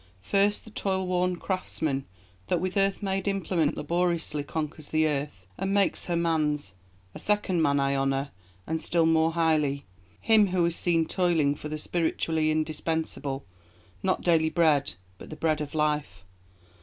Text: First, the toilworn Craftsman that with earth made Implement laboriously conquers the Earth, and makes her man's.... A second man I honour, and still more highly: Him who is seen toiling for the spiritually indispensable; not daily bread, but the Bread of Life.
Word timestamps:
First, 0.23 0.65
the 0.65 0.71
toilworn 0.71 1.35
Craftsman 1.35 2.05
that 2.47 2.59
with 2.59 2.75
earth 2.75 3.03
made 3.03 3.27
Implement 3.27 3.77
laboriously 3.77 4.41
conquers 4.43 4.89
the 4.89 5.05
Earth, 5.07 5.45
and 5.59 5.75
makes 5.75 6.05
her 6.05 6.15
man's.... 6.15 6.73
A 7.13 7.19
second 7.19 7.61
man 7.61 7.79
I 7.79 7.95
honour, 7.95 8.31
and 8.65 8.81
still 8.81 9.05
more 9.05 9.33
highly: 9.33 9.85
Him 10.19 10.47
who 10.47 10.65
is 10.65 10.75
seen 10.75 11.05
toiling 11.05 11.53
for 11.53 11.69
the 11.69 11.77
spiritually 11.77 12.49
indispensable; 12.49 13.45
not 14.01 14.23
daily 14.23 14.49
bread, 14.49 14.93
but 15.19 15.29
the 15.29 15.35
Bread 15.35 15.61
of 15.61 15.75
Life. 15.75 16.25